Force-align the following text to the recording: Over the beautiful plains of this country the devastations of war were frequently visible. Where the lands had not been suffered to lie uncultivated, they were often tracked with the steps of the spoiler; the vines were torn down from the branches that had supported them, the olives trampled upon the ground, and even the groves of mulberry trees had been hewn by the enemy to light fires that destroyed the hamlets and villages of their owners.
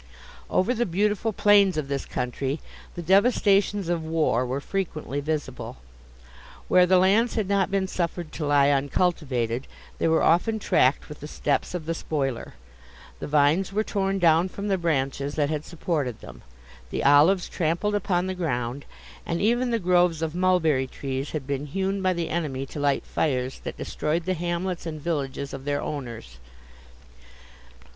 Over 0.49 0.73
the 0.73 0.87
beautiful 0.87 1.31
plains 1.31 1.77
of 1.77 1.87
this 1.87 2.05
country 2.07 2.59
the 2.95 3.03
devastations 3.03 3.87
of 3.87 4.03
war 4.03 4.47
were 4.47 4.59
frequently 4.59 5.19
visible. 5.19 5.77
Where 6.67 6.87
the 6.87 6.97
lands 6.97 7.35
had 7.35 7.47
not 7.47 7.69
been 7.69 7.85
suffered 7.85 8.31
to 8.31 8.47
lie 8.47 8.71
uncultivated, 8.71 9.67
they 9.99 10.07
were 10.07 10.23
often 10.23 10.57
tracked 10.57 11.07
with 11.07 11.19
the 11.19 11.27
steps 11.27 11.75
of 11.75 11.85
the 11.85 11.93
spoiler; 11.93 12.55
the 13.19 13.27
vines 13.27 13.71
were 13.71 13.83
torn 13.83 14.17
down 14.17 14.49
from 14.49 14.69
the 14.69 14.77
branches 14.79 15.35
that 15.35 15.51
had 15.51 15.65
supported 15.65 16.19
them, 16.19 16.41
the 16.89 17.03
olives 17.03 17.47
trampled 17.47 17.93
upon 17.93 18.25
the 18.25 18.33
ground, 18.33 18.85
and 19.23 19.39
even 19.39 19.69
the 19.69 19.77
groves 19.77 20.23
of 20.23 20.33
mulberry 20.33 20.87
trees 20.87 21.29
had 21.29 21.45
been 21.45 21.67
hewn 21.67 22.01
by 22.01 22.11
the 22.13 22.29
enemy 22.29 22.65
to 22.65 22.79
light 22.79 23.05
fires 23.05 23.59
that 23.59 23.77
destroyed 23.77 24.25
the 24.25 24.33
hamlets 24.33 24.87
and 24.87 24.99
villages 24.99 25.53
of 25.53 25.63
their 25.63 25.79
owners. 25.79 26.39